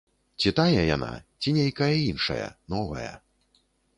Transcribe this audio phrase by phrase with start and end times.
[0.43, 1.09] Ці тая яна,
[1.43, 3.13] ці нейкая іншая, новая.